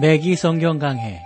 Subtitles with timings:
[0.00, 1.20] 맥기 성경 강해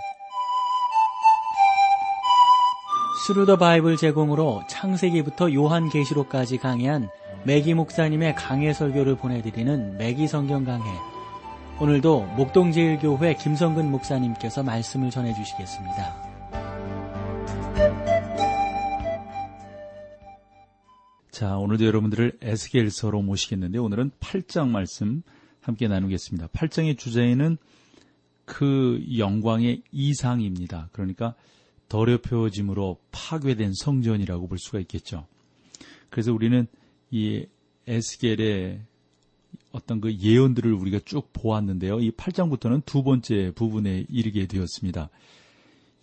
[3.25, 7.07] Thru the Bible 제공으로 창세기부터 요한계시록까지 강해한
[7.45, 10.83] 맥기 목사님의 강해 설교를 보내드리는 맥기 성경 강해
[11.79, 16.27] 오늘도 목동제일교회 김성근 목사님께서 말씀을 전해주시겠습니다.
[21.31, 25.21] 자, 오늘도 여러분들을 에스겔서로 모시겠는데 오늘은 8장 말씀
[25.61, 26.47] 함께 나누겠습니다.
[26.47, 27.57] 8장의 주제는
[28.47, 30.87] 그 영광의 이상입니다.
[30.93, 31.35] 그러니까
[31.89, 35.27] 더럽혀짐으로 파괴된 성전이라고 볼 수가 있겠죠.
[36.09, 36.65] 그래서 우리는
[37.11, 37.45] 이
[37.87, 38.79] 에스겔의
[39.73, 41.99] 어떤 그 예언들을 우리가 쭉 보았는데요.
[41.99, 45.09] 이 8장부터는 두 번째 부분에 이르게 되었습니다.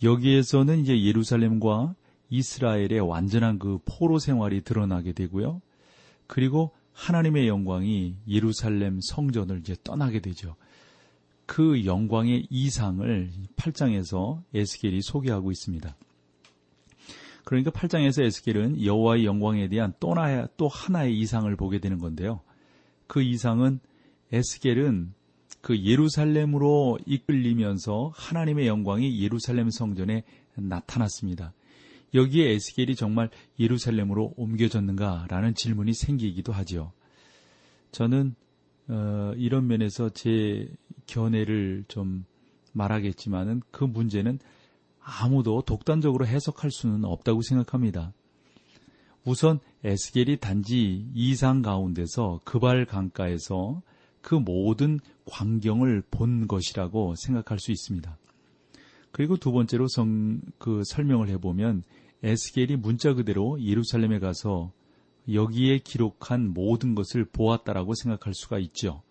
[0.02, 1.94] 여기에서는 이제 예루살렘과
[2.28, 5.62] 이스라엘의 완전한 그 포로 생활이 드러나게 되고요.
[6.26, 10.56] 그리고 하나님의 영광이 예루살렘 성전을 이제 떠나게 되죠.
[11.46, 15.96] 그 영광의 이상을 8장에서 에스겔이 소개하고 있습니다.
[17.44, 20.14] 그러니까 8장에서 에스겔은 여호와의 영광에 대한 또,
[20.56, 22.40] 또 하나의 이상을 보게 되는 건데요.
[23.06, 23.80] 그 이상은
[24.32, 25.12] 에스겔은
[25.60, 31.52] 그 예루살렘으로 이끌리면서 하나님의 영광이 예루살렘 성전에 나타났습니다.
[32.14, 33.28] 여기에 에스겔이 정말
[33.58, 36.92] 예루살렘으로 옮겨졌는가라는 질문이 생기기도 하지요.
[37.92, 38.34] 저는
[38.88, 40.68] 어, 이런 면에서 제
[41.06, 42.24] 견해를 좀
[42.72, 44.38] 말하겠지만은 그 문제는
[45.00, 48.12] 아무도 독단적으로 해석할 수는 없다고 생각합니다.
[49.24, 53.82] 우선 에스겔이 단지 이상 가운데서 그발 강가에서
[54.20, 58.18] 그 모든 광경을 본 것이라고 생각할 수 있습니다.
[59.12, 61.84] 그리고 두 번째로 성, 그 설명을 해보면
[62.22, 64.72] 에스겔이 문자 그대로 예루살렘에 가서
[65.32, 69.02] 여기에 기록한 모든 것을 보았다라고 생각할 수가 있죠.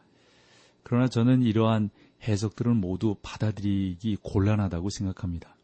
[0.83, 1.89] 그러나 저는 이러한
[2.27, 5.55] 해석들은 모두 받아들이기 곤란하다고 생각합니다.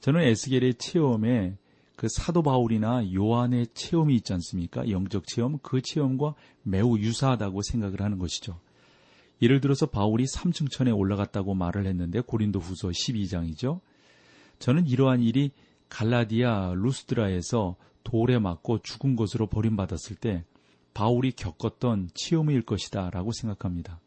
[0.00, 1.56] 저는 에스겔의 체험에
[1.96, 4.88] 그 사도 바울이나 요한의 체험이 있지 않습니까?
[4.88, 8.58] 영적 체험, 그 체험과 매우 유사하다고 생각을 하는 것이죠.
[9.40, 13.80] 예를 들어서 바울이 3층 천에 올라갔다고 말을 했는데 고린도 후서 12장이죠.
[14.58, 15.50] 저는 이러한 일이
[15.88, 20.44] 갈라디아 루스드라에서 돌에 맞고 죽은 것으로 버림받았을 때
[20.94, 24.00] 바울이 겪었던 치험일 것이다 라고 생각합니다.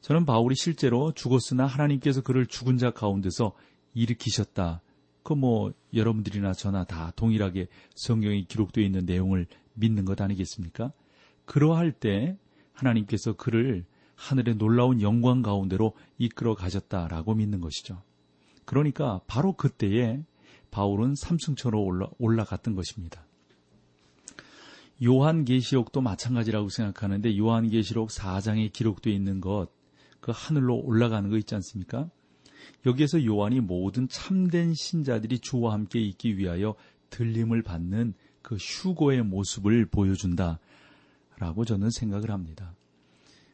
[0.00, 3.52] 저는 바울이 실제로 죽었으나 하나님께서 그를 죽은 자 가운데서
[3.94, 4.82] 일으키셨다.
[5.22, 10.92] 그 뭐 여러분들이나 저나 다 동일하게 성경에 기록되어 있는 내용을 믿는 것 아니겠습니까?
[11.44, 12.38] 그러할 때
[12.72, 18.02] 하나님께서 그를 하늘의 놀라운 영광 가운데로 이끌어 가셨다라고 믿는 것이죠.
[18.64, 20.22] 그러니까 바로 그때에
[20.70, 23.24] 바울은 삼승천으로 올라, 올라갔던 것입니다.
[25.04, 29.68] 요한계시록도 마찬가지라고 생각하는데 요한계시록 4장에 기록되어 있는 것,
[30.26, 32.10] 그 하늘로 올라가는 거 있지 않습니까?
[32.84, 36.74] 여기에서 요한이 모든 참된 신자들이 주와 함께 있기 위하여
[37.10, 40.58] 들림을 받는 그 휴고의 모습을 보여준다.
[41.38, 42.74] 라고 저는 생각을 합니다.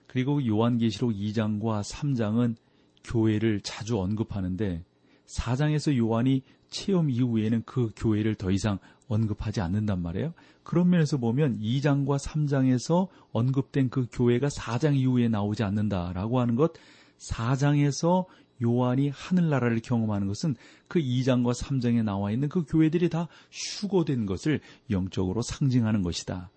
[0.07, 2.57] 그리고 요한계시록 2장과 3장은
[3.05, 4.83] 교회를 자주 언급하는데
[5.27, 6.41] 4장에서 요한이
[6.71, 8.79] 체험 이후에는 그 교회를 더 이상
[9.13, 10.33] 언급하지 않는단 말이에요.
[10.63, 16.73] 그런 면에서 보면 2장과 3장에서 언급된 그 교회가 4장 이후에 나오지 않는다라고 하는 것
[17.19, 18.27] 4장에서
[18.63, 20.55] 요한이 하늘나라를 경험하는 것은
[20.89, 26.51] 그 2장과 3장에 나와 있는 그 교회들이 다 휴고된 것을 영적으로 상징하는 것이다.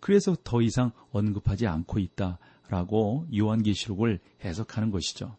[0.00, 5.36] 그래서 더 이상 언급하지 않고 있다라고 요한계시록을 해석하는 것이죠.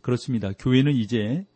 [0.00, 0.52] 그렇습니다.
[0.58, 1.46] 교회는 이제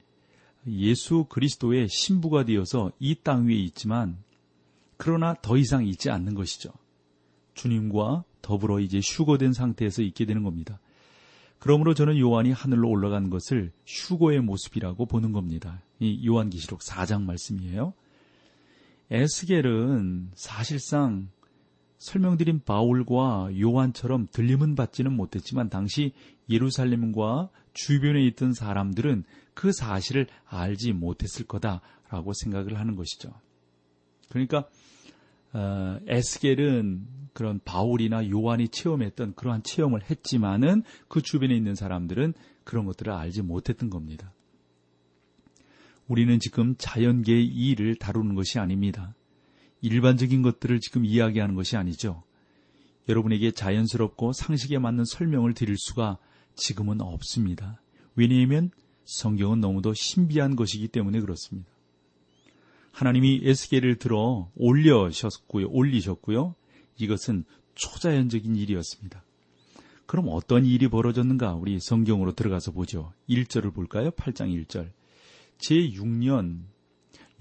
[0.66, 4.18] 예수 그리스도의 신부가 되어서 이 땅 위에 있지만
[4.96, 6.70] 그러나 더 이상 있지 않는 것이죠.
[7.54, 10.80] 주님과 더불어 이제 휴거된 상태에서 있게 되는 겁니다.
[11.58, 15.82] 그러므로 저는 요한이 하늘로 올라간 것을 휴거의 모습이라고 보는 겁니다.
[15.98, 17.94] 이 요한기시록 4장 말씀이에요.
[19.10, 21.28] 에스겔은 사실상
[21.98, 26.12] 설명드린 바울과 요한처럼 들림은 받지는 못했지만 당시
[26.48, 29.24] 예루살렘과 주변에 있던 사람들은
[29.58, 33.32] 그 사실을 알지 못했을 거다라고 생각을 하는 것이죠.
[34.28, 34.68] 그러니까
[35.52, 43.12] 어, 에스겔은 그런 바울이나 요한이 체험했던 그러한 체험을 했지만은 그 주변에 있는 사람들은 그런 것들을
[43.12, 44.32] 알지 못했던 겁니다.
[46.06, 49.16] 우리는 지금 자연계의 이 일을 다루는 것이 아닙니다.
[49.80, 52.22] 일반적인 것들을 지금 이야기하는 것이 아니죠.
[53.08, 56.18] 여러분에게 자연스럽고 상식에 맞는 설명을 드릴 수가
[56.54, 57.82] 지금은 없습니다.
[58.14, 58.70] 왜냐하면
[59.08, 61.70] 성경은 너무도 신비한 것이기 때문에 그렇습니다.
[62.92, 66.54] 하나님이 에스겔을 들어 올려셨고요, 올리셨고요.
[66.98, 67.44] 이것은
[67.74, 69.24] 초자연적인 일이었습니다.
[70.04, 71.54] 그럼 어떤 일이 벌어졌는가?
[71.54, 73.14] 우리 성경으로 들어가서 보죠.
[73.30, 74.10] 1절을 볼까요?
[74.10, 74.90] 8장 1절.
[75.56, 76.64] 제6년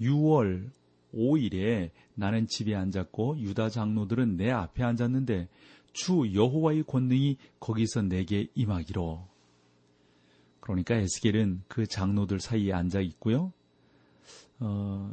[0.00, 0.70] 6월
[1.12, 5.48] 5일에 나는 집에 앉았고 유다 장로들은 내 앞에 앉았는데
[5.92, 9.37] 주 여호와의 권능이 거기서 내게 임하기로.
[10.68, 13.52] 그러니까 에스겔은 그 장로들 사이에 앉아 있고요.
[14.60, 15.12] 어,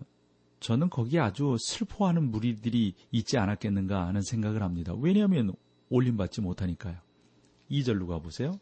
[0.60, 4.94] 저는 거기에 아주 슬퍼하는 무리들이 있지 않았겠는가 하는 생각을 합니다.
[5.00, 5.54] 왜냐하면
[5.90, 6.98] 올림받지 못하니까요.
[7.72, 8.60] 2절로 가보세요.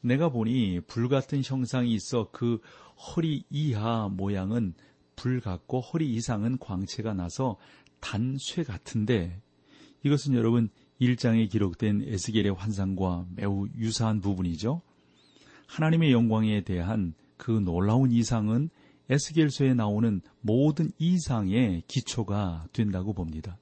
[0.00, 2.60] 내가 보니 불같은 형상이 있어 그
[2.96, 4.74] 허리 이하 모양은
[5.14, 7.58] 불 같고 허리 이상은 광채가 나서
[8.00, 9.40] 단쇠 같은데
[10.04, 10.68] 이것은 여러분
[11.00, 14.82] 1장에 기록된 에스겔의 환상과 매우 유사한 부분이죠.
[15.68, 18.70] 하나님의 영광에 대한 그 놀라운 이상은
[19.10, 23.58] 에스겔서에 나오는 모든 이상의 기초가 된다고 봅니다.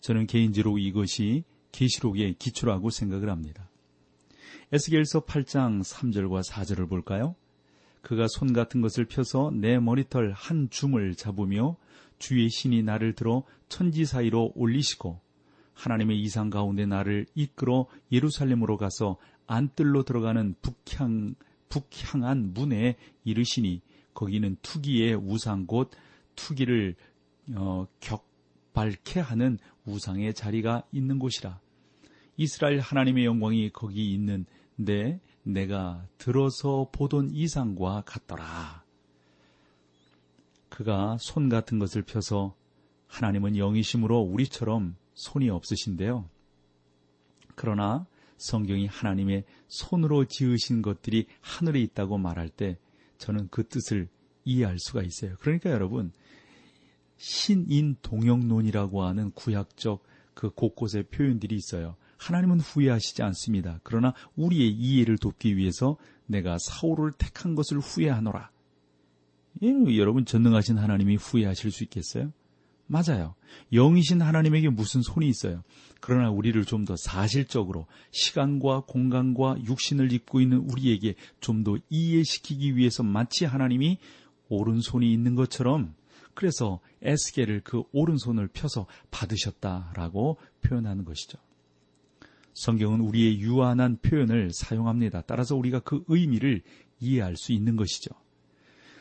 [0.00, 3.68] 저는 개인적으로 이것이 계시록의 기초라고 생각을 합니다.
[4.72, 7.36] 에스겔서 8장 3절과 4절을 볼까요?
[8.00, 11.76] 그가 손 같은 것을 펴서 내 머리털 한 줌을 잡으며
[12.18, 15.20] 주의 신이 나를 들어 천지 사이로 올리시고
[15.74, 19.18] 하나님의 이상 가운데 나를 이끌어 예루살렘으로 가서
[19.52, 21.34] 안뜰로 들어가는 북향
[21.68, 23.82] 북향한 문에 이르시니
[24.14, 25.90] 거기는 투기의 우상 곧
[26.36, 26.94] 투기를
[27.54, 31.60] 어, 격발케 하는 우상의 자리가 있는 곳이라.
[32.36, 38.84] 이스라엘 하나님의 영광이 거기 있는데 내가 들어서 보던 이상과 같더라.
[40.68, 42.54] 그가 손 같은 것을 펴서
[43.06, 46.28] 하나님은 영이심으로 우리처럼 손이 없으신데요.
[47.54, 48.06] 그러나
[48.36, 52.78] 성경이 하나님의 손으로 지으신 것들이 하늘에 있다고 말할 때
[53.18, 54.08] 저는 그 뜻을
[54.44, 55.36] 이해할 수가 있어요.
[55.40, 56.12] 그러니까 여러분,
[57.16, 60.02] 신인 동영론이라고 하는 구약적
[60.34, 61.96] 그 곳곳의 표현들이 있어요.
[62.16, 63.80] 하나님은 후회하시지 않습니다.
[63.82, 65.96] 그러나 우리의 이해를 돕기 위해서
[66.26, 68.50] 내가 사울을 택한 것을 후회하노라.
[69.62, 72.32] 예, 여러분 전능하신 하나님이 후회하실 수 있겠어요?
[72.86, 73.34] 맞아요.
[73.72, 75.62] 영이신 하나님에게 무슨 손이 있어요.
[76.02, 83.04] 그러나 우리를 좀 더 사실적으로 시간과 공간과 육신을 입고 있는 우리에게 좀 더 이해시키기 위해서
[83.04, 83.98] 마치 하나님이
[84.48, 85.94] 오른손이 있는 것처럼
[86.34, 91.38] 그래서 에스겔을 그 오른손을 펴서 받으셨다라고 표현하는 것이죠.
[92.54, 95.22] 성경은 우리의 유한한 표현을 사용합니다.
[95.22, 96.62] 따라서 우리가 그 의미를
[97.00, 98.10] 이해할 수 있는 것이죠.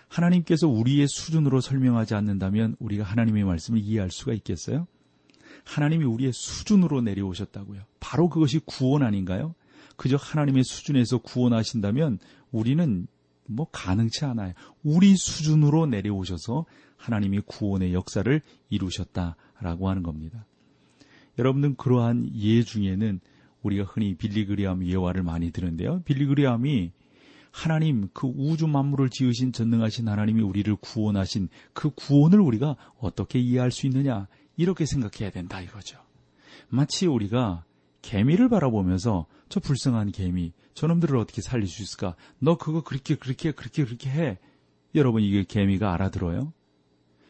[0.08, 4.88] 하나님께서 우리의 수준으로 설명하지 않는다면 우리가 하나님의 말씀을 이해할 수가 있겠어요?
[5.64, 7.82] 하나님이 우리의 수준으로 내려오셨다고요.
[8.00, 9.56] 바로 그것이 구원 아닌가요?
[9.96, 12.20] 그저 하나님의 수준에서 구원하신다면
[12.52, 13.08] 우리는
[13.46, 14.54] 뭐 가능치 않아요.
[14.84, 16.66] 우리 수준으로 내려오셔서
[16.98, 20.46] 하나님이 구원의 역사를 이루셨다라고 하는 겁니다.
[21.38, 23.20] 여러분들 그러한 예 중에는
[23.64, 26.02] 우리가 흔히 빌리그리암 예화를 많이 드는데요.
[26.06, 26.92] 빌리그리암이
[27.52, 33.88] 하나님 그 우주 만물을 지으신 전능하신 하나님이 우리를 구원하신 그 구원을 우리가 어떻게 이해할 수
[33.88, 34.28] 있느냐
[34.62, 35.98] 이렇게 생각해야 된다 이거죠.
[36.70, 37.66] 마치 우리가
[38.04, 42.16] 개미를 바라보면서 저 불쌍한 개미 저놈들을 어떻게 살릴 수 있을까?
[42.38, 44.38] 너 그거 그렇게 그렇게 그렇게 그렇게 해.
[44.94, 46.54] 여러분 이게 개미가 알아들어요?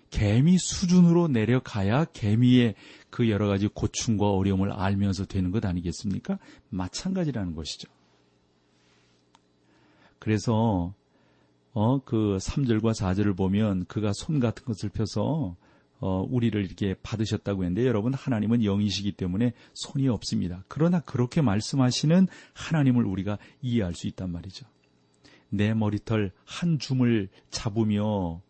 [0.09, 2.75] 개미 수준으로 내려가야 개미의
[3.09, 6.37] 그 여러 가지 고충과 어려움을 알면서 되는 것 아니겠습니까?
[6.69, 7.87] 마찬가지라는 것이죠.
[10.19, 10.93] 그래서
[11.73, 15.55] 어, 그 3절과 4절을 보면 그가 손 같은 것을 펴서
[16.01, 20.65] 어, 우리를 이렇게 받으셨다고 했는데 여러분 하나님은 영이시기 때문에 손이 없습니다.
[20.67, 24.65] 그러나 그렇게 말씀하시는 하나님을 우리가 이해할 수 있단 말이죠.
[25.49, 28.41] 내 머리털 한 줌을 잡으며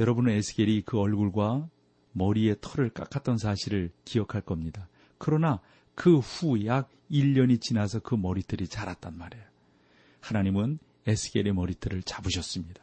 [0.00, 1.68] 여러분은 에스겔이 그 얼굴과
[2.12, 4.88] 머리의 털을 깎았던 사실을 기억할 겁니다.
[5.18, 5.60] 그러나
[5.94, 9.44] 그 후 약 1년이 지나서 그 머리털이 자랐단 말이에요.
[10.20, 12.82] 하나님은 에스겔의 머리털을 잡으셨습니다.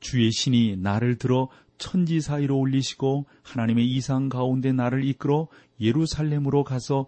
[0.00, 5.48] 주의 신이 나를 들어 천지 사이로 올리시고 하나님의 이상 가운데 나를 이끌어
[5.80, 7.06] 예루살렘으로 가서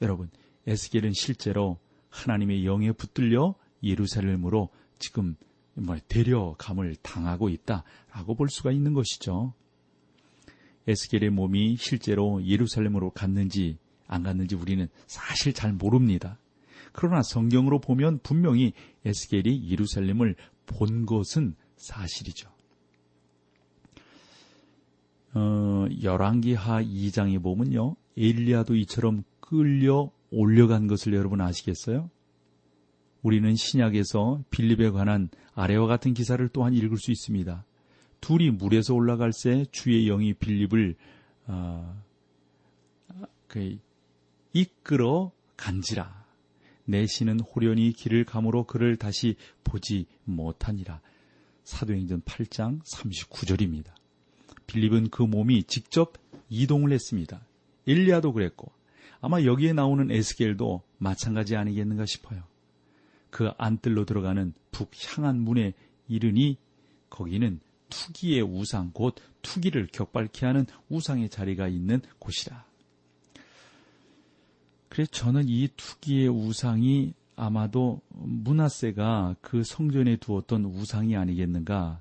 [0.00, 0.30] 여러분
[0.66, 1.78] 에스겔은 실제로
[2.10, 5.36] 하나님의 영에 붙들려 예루살렘으로 지금
[5.74, 9.54] 뭐 데려감을 당하고 있다라고 볼 수가 있는 것이죠.
[10.86, 16.38] 에스겔의 몸이 실제로 예루살렘으로 갔는지 안 갔는지 우리는 사실 잘 모릅니다.
[16.92, 18.72] 그러나 성경으로 보면 분명히
[19.04, 20.36] 에스겔이 예루살렘을
[20.66, 22.50] 본 것은 사실이죠.
[25.34, 27.96] 어, 열왕기하 2장에 보면요.
[28.16, 32.10] 엘리야도 이처럼 끌려 올려간 것을 여러분 아시겠어요?
[33.22, 37.64] 우리는 신약에서 빌립에 관한 아래와 같은 기사를 또한 읽을 수 있습니다.
[38.20, 40.96] 둘이 물에서 올라갈 때 주의 영이 빌립을
[41.46, 42.02] 어,
[43.46, 43.78] 그
[44.52, 46.22] 이끌어 간지라.
[46.84, 51.00] 내 신은 호련히 길을 감으로 그를 다시 보지 못하니라.
[51.64, 54.01] 사도행전 8장 39절입니다.
[54.72, 56.14] 빌립은 그 몸이 직접
[56.48, 57.42] 이동을 했습니다.
[57.84, 58.72] 일리아도 그랬고
[59.20, 62.42] 아마 여기에 나오는 에스겔도 마찬가지 아니겠는가 싶어요.
[63.30, 65.74] 그 안뜰로 들어가는 북향한 문에
[66.08, 66.56] 이르니
[67.10, 67.60] 거기는
[67.90, 72.64] 투기의 우상, 곧 투기를 격발케 하는 우상의 자리가 있는 곳이라.
[74.88, 82.00] 그래서 저는 이 투기의 우상이 아마도 문하세가 그 성전에 두었던 우상이 아니겠는가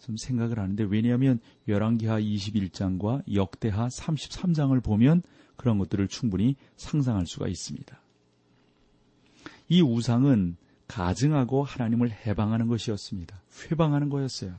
[0.00, 5.22] 좀 생각을 하는데 왜냐하면 열왕기하 21장과 역대하 33장을 보면
[5.56, 8.00] 그런 것들을 충분히 상상할 수가 있습니다.
[9.68, 10.56] 이 우상은
[10.88, 13.40] 가증하고 하나님을 해방하는 것이었습니다.
[13.70, 14.58] 회방하는 거였어요.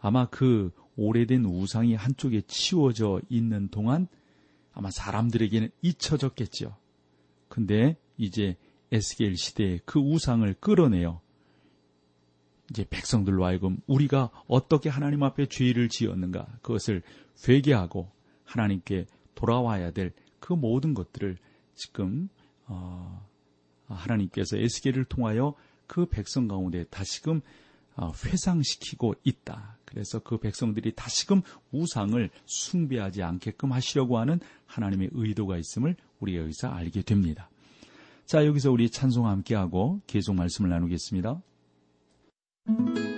[0.00, 4.06] 아마 그 오래된 우상이 한쪽에 치워져 있는 동안
[4.72, 6.76] 아마 사람들에게는 잊혀졌겠죠.
[7.48, 8.56] 근데 이제
[8.92, 11.20] 에스겔 시대에 그 우상을 끌어내요.
[12.70, 17.02] 이제 백성들로 하여금 우리가 어떻게 하나님 앞에 죄를 지었는가 그것을
[17.48, 18.10] 회개하고
[18.44, 21.36] 하나님께 돌아와야 될 그 모든 것들을
[21.74, 22.28] 지금
[22.66, 23.26] 어,
[23.86, 25.54] 하나님께서 에스겔을 통하여
[25.86, 27.40] 그 백성 가운데 다시금
[27.96, 29.78] 어, 회상시키고 있다.
[29.84, 37.02] 그래서 그 백성들이 다시금 우상을 숭배하지 않게끔 하시려고 하는 하나님의 의도가 있음을 우리가 여기서 알게
[37.02, 37.50] 됩니다.
[38.26, 41.40] 자, 여기서 우리 찬송 함께하고 계속 말씀을 나누겠습니다.
[42.68, 43.17] 모든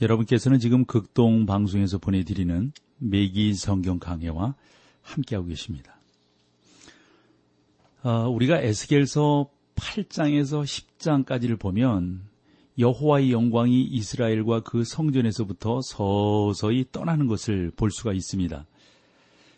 [0.00, 4.54] 여러분께서는 지금 극동 방송에서 보내드리는 매기 성경 강해와
[5.02, 5.96] 함께하고 계십니다.
[8.02, 12.22] 어, 우리가 에스겔서 8장에서 10장까지를 보면
[12.78, 18.66] 여호와의 영광이 이스라엘과 그 성전에서부터 서서히 떠나는 것을 볼 수가 있습니다.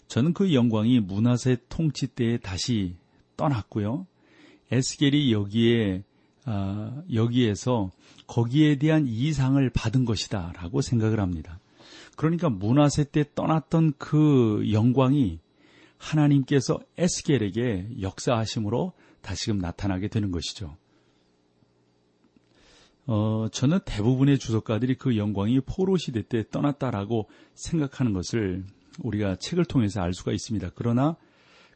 [0.08, 2.96] 저는 그 영광이 문하세 통치 때에 다시
[3.36, 4.06] 떠났고요.
[4.72, 6.02] 에스겔이 여기에
[6.46, 7.90] 어, 여기에서
[8.26, 11.60] 거기에 대한 이상을 받은 것이다라고 생각을 합니다.
[12.16, 15.38] 그러니까 문화세 때 떠났던 그 영광이
[15.98, 20.76] 하나님께서 에스겔에게 역사하심으로 다시금 나타나게 되는 것이죠.
[23.06, 28.64] 어, 저는 대부분의 주석가들이 그 영광이 포로 시대 때 떠났다라고 생각하는 것을
[29.00, 30.70] 우리가 책을 통해서 알 수가 있습니다.
[30.74, 31.16] 그러나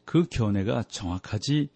[0.05, 1.69] 그 견해가 정확하지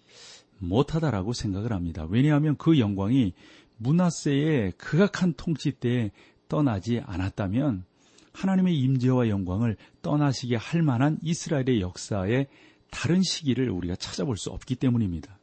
[0.60, 2.06] 못하다라고 생각을 합니다.
[2.08, 3.32] 왜냐하면 그 영광이
[3.78, 6.10] 문하세의 극악한 통치 때에
[6.48, 7.84] 떠나지 않았다면
[8.32, 12.46] 하나님의 임재와 영광을 떠나시게 할 만한 이스라엘의 역사의
[12.90, 15.38] 다른 시기를 우리가 찾아볼 수 없기 때문입니다.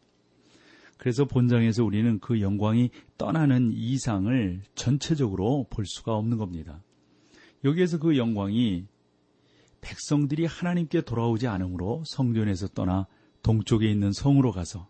[0.97, 6.81] 그래서 본장에서 우리는 그 영광이 떠나는 이상을 전체적으로 볼 수가 없는 겁니다.
[7.63, 8.85] 여기에서 그 영광이
[9.81, 13.07] 백성들이 하나님께 돌아오지 않으므로 성전에서 떠나
[13.43, 14.89] 동쪽에 있는 성으로 가서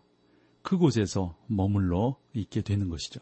[0.62, 3.20] 그곳에서 머물러 있게 되는 것이죠.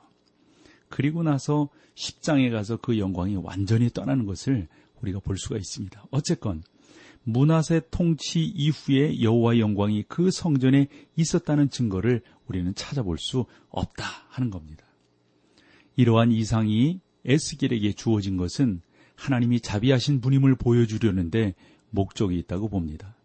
[0.88, 4.68] 그리고 나서 10장에 가서 그 영광이 완전히 떠나는 것을
[5.01, 6.07] 우리가 볼 수가 있습니다.
[6.11, 6.62] 어쨌건
[7.25, 14.85] 문하세 통치 이후에 여호와의 영광이 그 성전에 있었다는 증거를 우리는 찾아볼 수 없다 하는 겁니다.
[15.96, 18.81] 이러한 이상이 에스겔에게 주어진 것은
[19.16, 21.55] 하나님이 자비하신 분임을 보여주려는데
[21.90, 23.15] 목적이 있다고 봅니다.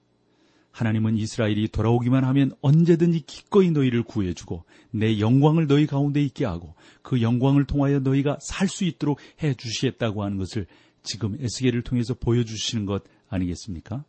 [0.71, 7.21] 하나님은 이스라엘이 돌아오기만 하면 언제든지 기꺼이 너희를 구해주고 내 영광을 너희 가운데 있게 하고 그
[7.21, 10.65] 영광을 통하여 너희가 살 수 있도록 해 주시겠다고 하는 것을
[11.03, 14.05] 지금 에스겔을 통해서 보여주시는 것 아니겠습니까?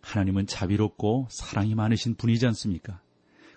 [0.00, 3.00] 하나님은 자비롭고 사랑이 많으신 분이지 않습니까?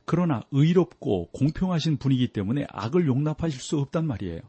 [0.06, 4.42] 그러나 의롭고 공평하신 분이기 때문에 악을 용납하실 수 없단 말이에요.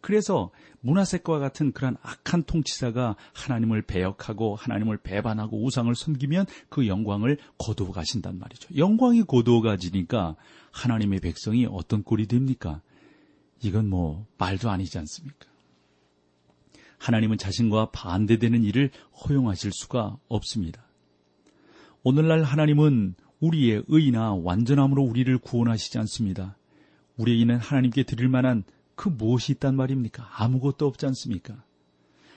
[0.00, 7.92] 그래서 문화색과 같은 그러한 악한 통치자가 하나님을 배역하고 하나님을 배반하고 우상을 섬기면 그 영광을 거두어
[7.92, 8.76] 가신단 말이죠.
[8.76, 10.36] 영광이 거두어 가지니까
[10.70, 12.82] 하나님의 백성이 어떤 꼴이 됩니까?
[13.62, 15.46] 이건 뭐 말도 아니지 않습니까?
[16.98, 18.90] 하나님은 자신과 반대되는 일을
[19.24, 20.86] 허용하실 수가 없습니다.
[22.02, 26.56] 오늘날 하나님은 우리의 의나 완전함으로 우리를 구원하시지 않습니다.
[27.16, 28.64] 우리에게는 하나님께 드릴 만한
[28.96, 30.28] 그 무엇이 있단 말입니까?
[30.32, 31.62] 아무것도 없지 않습니까?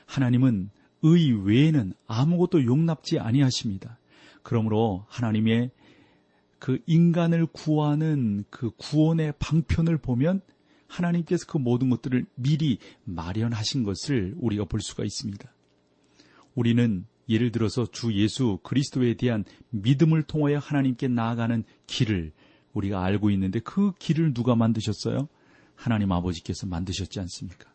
[0.05, 0.69] 하나님은
[1.01, 3.97] 의 외에는 아무것도 용납지 아니하십니다.
[4.43, 5.71] 그러므로 하나님의
[6.59, 10.41] 그 인간을 구하는 그 구원의 방편을 보면
[10.87, 15.49] 하나님께서 그 모든 것들을 미리 마련하신 것을 우리가 볼 수가 있습니다.
[16.55, 22.33] 우리는 예를 들어서 주 예수 그리스도에 대한 믿음을 통하여 하나님께 나아가는 길을
[22.73, 25.29] 우리가 알고 있는데 그 길을 누가 만드셨어요?
[25.79, 27.73] 하나님 아버지께서 만드셨지 않습니까?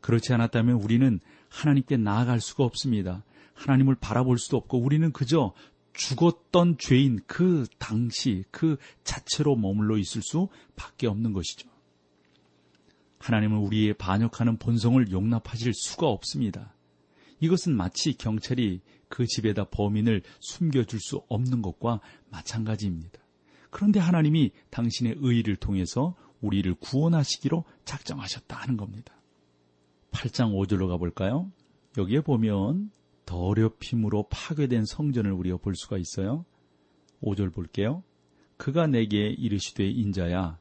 [0.00, 3.24] 그렇지 않았다면 우리는 하나님께 나아갈 수가 없습니다.
[3.54, 5.54] 하나님을 바라볼 수도 없고 우리는 그저
[5.92, 11.68] 죽었던 죄인 그 당시 그 자체로 머물러 있을 수 밖에 없는 것이죠.
[13.20, 16.74] 하나님은 우리의 반역하는 본성을 용납하실 수가 없습니다.
[17.40, 23.20] 이것은 마치 경찰이 그 집에다 범인을 숨겨줄 수 없는 것과 마찬가지입니다.
[23.70, 29.14] 그런데 하나님이 당신의 의의를 통해서 우리를 구원하시기로 작정하셨다 하는 겁니다.
[30.12, 31.50] 8장 5절로 가볼까요?
[31.96, 32.90] 여기에 보면
[33.26, 36.44] 더럽힘으로 파괴된 성전을 우리가 볼 수가 있어요.
[37.22, 38.02] 5절 볼게요.
[38.56, 40.58] 그가 내게 이르시되 인자야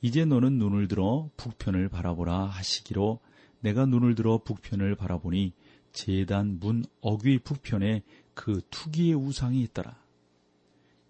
[0.00, 3.20] 이제 너는 눈을 들어 북편을 바라보라 하시기로
[3.60, 5.52] 내가 눈을 들어 북편을 바라보니
[5.92, 8.02] 재단 문 어귀 북편에
[8.34, 9.96] 그 투기의 우상이 있더라.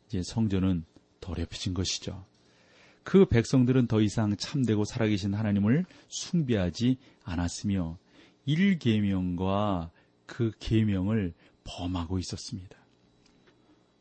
[0.07, 0.85] 이제 성전은
[1.21, 2.25] 더럽혀진 것이죠.
[3.09, 7.97] 그 백성들은 더 이상 참되고 살아계신 하나님을 숭배하지 않았으며
[8.45, 9.91] 일계명과
[10.27, 11.33] 그 계명을
[11.65, 12.77] 범하고 있었습니다.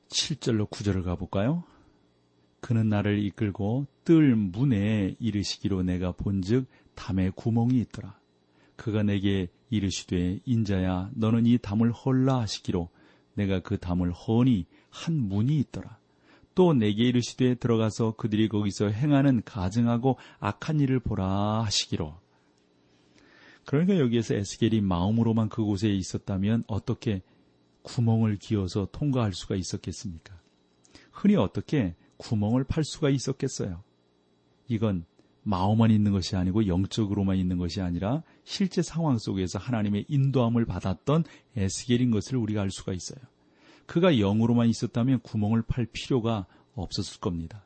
[0.10, 1.64] 7절로 9절을 가볼까요?
[2.60, 8.20] 그는 나를 이끌고 뜰 문에 이르시기로 내가 본즉 담에 구멍이 있더라.
[8.76, 12.90] 그가 내게 이르시되 인자야 너는 이 담을 헐라 하시기로
[13.36, 15.97] 내가 그 담을 허니 한 문이 있더라.
[16.58, 22.16] 또 내게 이르시되 들어가서 그들이 거기서 행하는 가증하고 악한 일을 보라 하시기로.
[23.64, 27.22] 그러니까 여기에서 에스겔이 마음으로만 그곳에 있었다면 어떻게
[27.84, 30.34] 구멍을 기어서 통과할 수가 있었겠습니까?
[31.12, 33.84] 흔히 어떻게 구멍을 팔 수가 있었겠어요?
[34.68, 35.06] 이건
[35.44, 41.24] 마음만 있는 것이 아니고 영적으로만 있는 것이 아니라 실제 상황 속에서 하나님의 인도함을 받았던
[41.56, 43.20] 에스겔인 것을 우리가 알 수가 있어요.
[43.88, 46.46] 그가 영으로만 있었다면 구멍을 팔 필요가
[46.76, 47.64] 없었을 겁니다.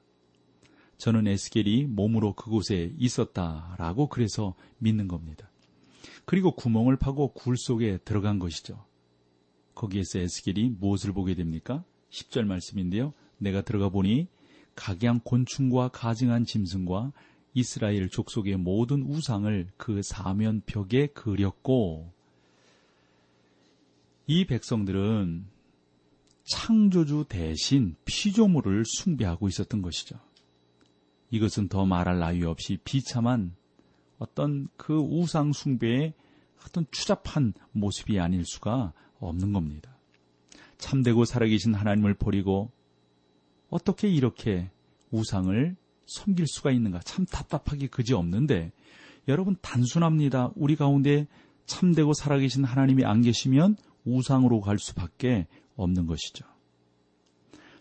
[0.97, 5.49] 저는 에스겔이 몸으로 그곳에 있었다라고 그래서 믿는 겁니다.
[6.25, 8.85] 그리고 구멍을 파고 굴 속에 들어간 것이죠.
[9.73, 11.83] 거기에서 에스겔이 무엇을 보게 됩니까?
[12.11, 13.13] 10절 말씀인데요.
[13.39, 14.27] 내가 들어가 보니
[14.75, 17.11] 각양 곤충과 가증한 짐승과
[17.55, 22.13] 이스라엘 족속의 모든 우상을 그 사면 벽에 그렸고
[24.27, 25.45] 이 백성들은
[26.51, 30.19] 창조주 대신 피조물을 숭배하고 있었던 것이죠.
[31.29, 33.55] 이것은 더 말할 나위 없이 비참한
[34.19, 36.13] 어떤 그 우상 숭배의
[36.65, 39.97] 어떤 추잡한 모습이 아닐 수가 없는 겁니다.
[40.77, 42.69] 참되고 살아계신 하나님을 버리고
[43.69, 44.69] 어떻게 이렇게
[45.11, 46.99] 우상을 섬길 수가 있는가?
[46.99, 48.73] 참 답답하기 그지 없는데
[49.29, 50.51] 여러분 단순합니다.
[50.55, 51.27] 우리 가운데
[51.65, 56.45] 참되고 살아계신 하나님이 안 계시면 우상으로 갈 수밖에 없는 것이죠.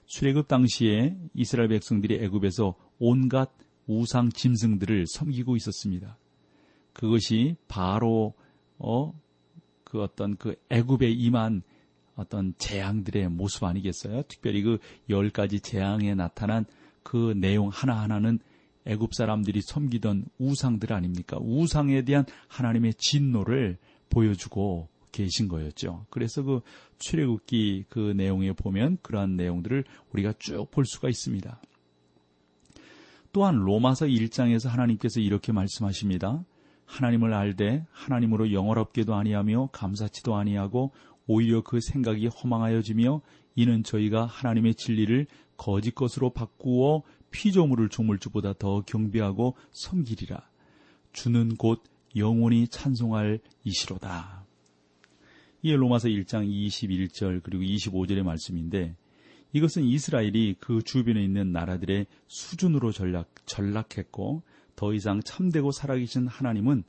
[0.06, 3.50] 출애굽 당시에 이스라엘 백성들이 애굽에서 온갖
[3.86, 6.16] 우상 짐승들을 섬기고 있었습니다.
[6.92, 8.34] 그것이 바로
[8.78, 9.12] 어,
[9.84, 11.62] 그 어떤 그 애굽에 임한
[12.16, 14.22] 어떤 재앙들의 모습 아니겠어요?
[14.28, 16.64] 특별히 그 열 가지 재앙에 나타난
[17.02, 18.38] 그 내용 하나하나는
[18.86, 21.36] 애굽 사람들이 섬기던 우상들 아닙니까?
[21.40, 26.06] 우상에 대한 하나님의 진노를 보여주고 계신 거였죠.
[26.10, 26.60] 그래서 그
[26.98, 31.60] 출애굽기 그 내용에 보면 그러한 내용들을 우리가 쭉 볼 수가 있습니다.
[33.32, 36.44] 또한 로마서 1장에서 하나님께서 이렇게 말씀하십니다.
[36.84, 40.92] 하나님을 알되 하나님으로 영어롭게도 아니하며 감사치도 아니하고
[41.26, 43.20] 오히려 그 생각이 허망하여지며
[43.54, 50.48] 이는 저희가 하나님의 진리를 거짓 것으로 바꾸어 피조물을 조물 주보다 더 경배하고 섬기리라.
[51.12, 51.84] 주는 곧
[52.16, 54.39] 영원히 찬송할 이시로다.
[55.62, 58.96] 이에 로마서 1장 21절 그리고 25절의 말씀인데
[59.52, 64.42] 이것은 이스라엘이 그 주변에 있는 나라들의 수준으로 전락, 전락했고
[64.76, 66.84] 더 이상 참되고 살아계신 하나님은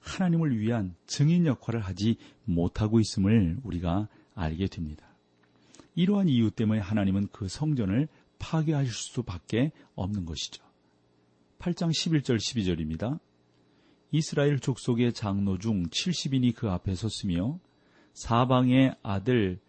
[0.00, 5.06] 하나님을 위한 증인 역할을 하지 못하고 있음을 우리가 알게 됩니다.
[5.94, 10.64] 이러한 이유 때문에 하나님은 그 성전을 파괴하실 수밖에 없는 것이죠.
[11.58, 13.18] 8장 11절 12절입니다.
[14.12, 17.58] 이스라엘 족속의 장로 중 70인이 그 앞에 섰으며
[18.18, 19.60] 사방의 아들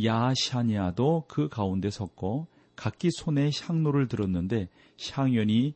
[0.00, 4.68] 야샤니아도 그 가운데 섰고 각기 손에 향로를 들었는데
[5.10, 5.74] 향연이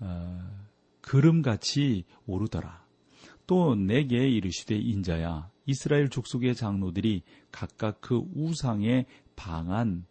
[0.00, 0.66] 어,
[1.00, 2.84] 그름같이 오르더라.
[3.46, 7.22] 또 내게 이르시되 인자야 이스라엘 족속의 장로들이
[7.52, 10.04] 각각 그 우상의 방한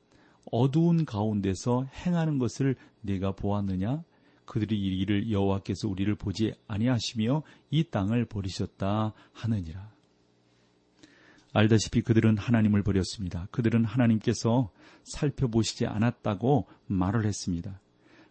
[0.52, 4.04] 어두운 가운데서 행하는 것을 내가 보았느냐
[4.46, 9.95] 그들이 이를 여호와께서 우리를 보지 아니하시며 이 땅을 버리셨다 하느니라
[11.56, 13.48] 알다시피 그들은 하나님을 버렸습니다.
[13.52, 14.72] 그들은 하나님께서
[15.04, 17.80] 살펴보시지 않았다고 말을 했습니다.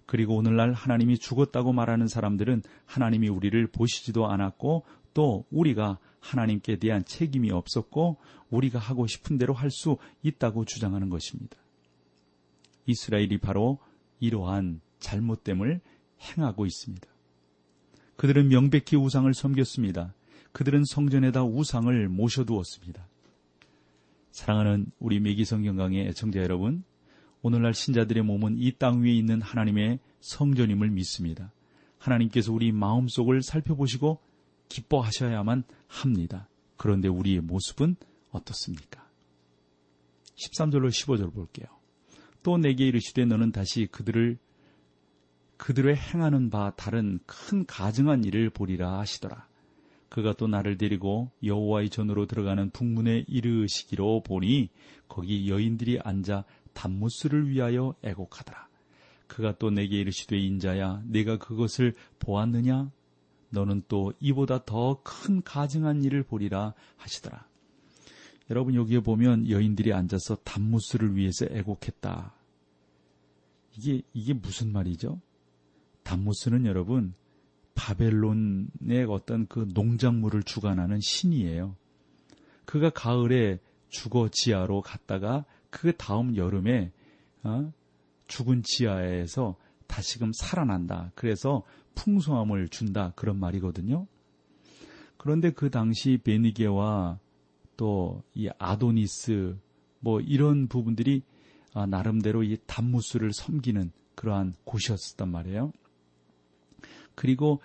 [0.04, 4.84] 그리고 오늘날 하나님이 죽었다고 말하는 사람들은 하나님이 우리를 보시지도 않았고
[5.14, 8.18] 또 우리가 하나님께 대한 책임이 없었고
[8.50, 11.56] 우리가 하고 싶은 대로 할 수 있다고 주장하는 것입니다.
[12.84, 13.78] 이스라엘이 바로
[14.20, 15.80] 이러한 잘못됨을
[16.20, 17.06] 행하고 있습니다.
[18.16, 20.12] 그들은 명백히 우상을 섬겼습니다.
[20.52, 23.08] 그들은 성전에다 우상을 모셔두었습니다.
[24.34, 26.82] 사랑하는 우리 매기성경강의 애청자 여러분,
[27.40, 31.52] 오늘날 신자들의 몸은 이 땅 위에 있는 하나님의 성전임을 믿습니다.
[31.98, 34.18] 하나님께서 우리 마음속을 살펴보시고
[34.68, 36.48] 기뻐하셔야만 합니다.
[36.76, 37.94] 그런데 우리의 모습은
[38.32, 39.08] 어떻습니까?
[40.34, 41.68] 13절로 15절 볼게요.
[42.42, 44.36] 또 내게 이르시되 너는 다시 그들을
[45.58, 49.46] 그들의 행하는 바 다른 큰 가증한 일을 보리라 하시더라.
[50.14, 54.68] 그가 또 나를 데리고 여호와의 전으로 들어가는 북문에 이르시기로 보니
[55.08, 58.68] 거기 여인들이 앉아 단무스를 위하여 애곡하더라.
[59.26, 62.92] 그가 또 내게 이르시되 인자야 내가 그것을 보았느냐
[63.50, 67.48] 너는 또 이보다 더 큰 가증한 일을 보리라 하시더라.
[68.50, 72.32] 여러분 여기에 보면 여인들이 앉아서 단무스를 위해서 애곡했다.
[73.76, 75.20] 이게 이게 무슨 말이죠?
[76.04, 77.14] 담모스는 여러분
[77.74, 81.76] 바벨론의 어떤 그 농작물을 주관하는 신이에요.
[82.64, 86.92] 그가 가을에 죽어 지하로 갔다가 그 다음 여름에
[87.42, 87.72] 어?
[88.26, 89.56] 죽은 지하에서
[89.86, 91.12] 다시금 살아난다.
[91.14, 91.62] 그래서
[91.94, 93.12] 풍성함을 준다.
[93.16, 94.06] 그런 말이거든요.
[95.16, 97.18] 그런데 그 당시 베니게와
[97.76, 99.56] 또 이 아도니스
[100.00, 101.22] 뭐 이런 부분들이
[101.72, 105.72] 아, 나름대로 이 단무스를 섬기는 그러한 곳이었단 말이에요.
[107.14, 107.60] 그리고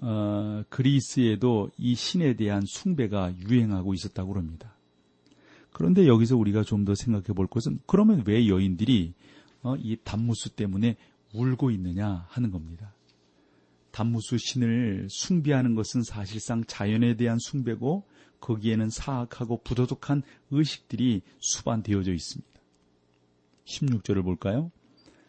[0.00, 4.74] 어, 그리스에도 이 신에 대한 숭배가 유행하고 있었다고 합니다.
[5.72, 9.14] 그런데 여기서 우리가 좀 더 생각해 볼 것은 그러면 왜 여인들이
[9.62, 10.96] 어, 이 단무스 때문에
[11.32, 12.94] 울고 있느냐 하는 겁니다.
[13.90, 18.04] 단무스 신을 숭배하는 것은 사실상 자연에 대한 숭배고
[18.40, 22.60] 거기에는 사악하고 부도덕한 의식들이 수반되어져 있습니다.
[23.64, 24.70] 16절을 볼까요?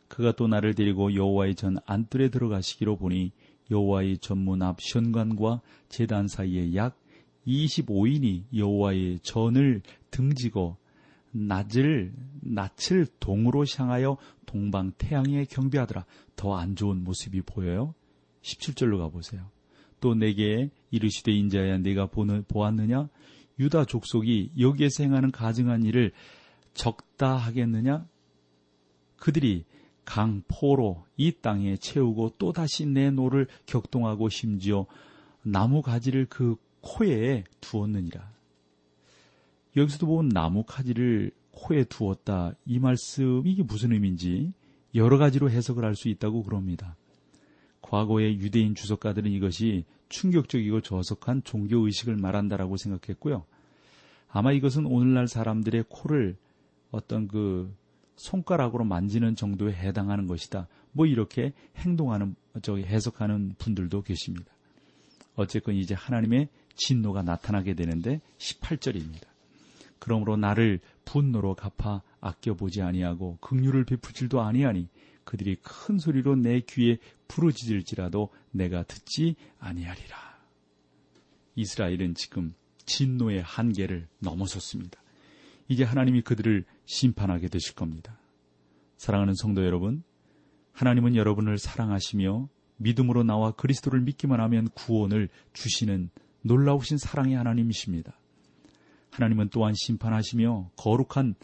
[0.08, 3.32] 그가 또 나를 데리고 여호와의 전 안뜰에 들어가시기로 보니
[3.71, 6.99] 여호와의 전문 앞 현관과 제단 사이에 약
[7.47, 10.78] 25인이 여호와의 전을 등지고
[11.32, 16.06] 낯을 낯을 동으로 향하여 동방 태양에 경배하더라.
[16.36, 17.93] 더 안 좋은 모습이 보여요.
[18.41, 19.49] 17절로 가보세요.
[19.99, 23.10] 또 내게 이르시되 인자야 내가 보았느냐?
[23.60, 26.12] 유다 족속이 여기에서 행하는 가증한 일을
[26.73, 28.06] 적다 하겠느냐?
[29.17, 29.65] 그들이
[30.06, 34.86] 강포로 이 땅에 채우고 또다시 내 노를 격동하고 심지어
[35.44, 38.32] 나무 가지를 그 코에 두었느니라.
[39.76, 42.54] 여기서도 보면 나무 가지를 코에 두었다.
[42.65, 44.54] 이 말씀이 이게 무슨 의미인지
[44.94, 46.96] 여러 가지로 해석을 할 수 있다고 그럽니다.
[47.82, 53.46] 과거의 유대인 주석가들은 이것이 충격적이고 저속한 종교 의식을 말한다라고 생각했고요.
[54.30, 56.36] 아마 이것은 오늘날 사람들의 코를
[56.91, 57.74] 어떤 그
[58.15, 60.67] 손가락으로 만지는 정도에 해당하는 것이다.
[60.91, 64.51] 뭐 이렇게 행동하는 저기 해석하는 분들도 계십니다.
[65.36, 69.23] 어쨌건 이제 하나님의 진노가 나타나게 되는데 18절입니다.
[69.99, 74.88] 그러므로 나를 분노로 갚아 아껴보지 아니하고 극류를 베푸질도 아니하니
[75.23, 76.97] 그들이 큰 소리로 내 귀에
[77.28, 80.36] 부르짖을지라도 내가 듣지 아니하리라.
[81.56, 82.54] 이스라엘은 지금
[82.86, 85.01] 진노의 한계를 넘어섰습니다.
[85.67, 88.19] 이제 하나님이 그들을 심판하게 되실 겁니다.
[88.97, 90.04] 사랑하는 성도 여러분,
[90.73, 96.10] 하나님은 여러분을 사랑하시며 믿음으로 나와 그리스도를 믿기만 하면 구원을 주시는
[96.41, 98.19] 놀라우신 사랑의 하나님이십니다.
[99.12, 101.36] 하나님은 또한 심판하시며 거룩한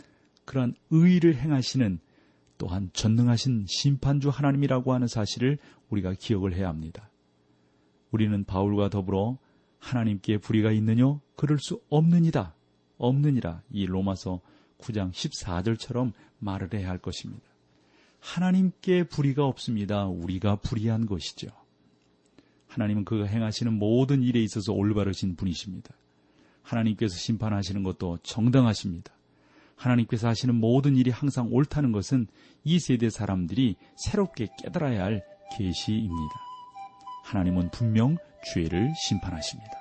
[0.46, 2.00] 그러한 의를 행하시는
[2.58, 5.58] 또한 전능하신 심판주 하나님이라고 하는 사실을
[5.90, 7.10] 우리가 기억을 해야 합니다.
[8.12, 9.38] 우리는 바울과 더불어
[9.80, 11.20] 하나님께 불의가 있느냐?
[11.36, 12.54] 그럴 수 없느니라.
[13.02, 13.62] 없느니라.
[13.72, 14.40] 이 로마서
[14.80, 17.44] 9장 14절처럼 말을 해야 할 것입니다.
[18.20, 20.06] 하나님께 불의가 없습니다.
[20.06, 21.50] 우리가 불의한 것이죠.
[22.68, 25.94] 하나님은 그가 행하시는 모든 일에 있어서 올바르신 분이십니다.
[26.62, 29.12] 하나님께서 심판하시는 것도 정당하십니다.
[29.76, 32.28] 하나님께서 하시는 모든 일이 항상 옳다는 것은
[32.64, 35.26] 이 세대 사람들이 새롭게 깨달아야 할
[35.58, 36.34] 계시입니다.
[37.24, 38.18] 하나님은 분명
[38.54, 39.81] 죄를 심판하십니다.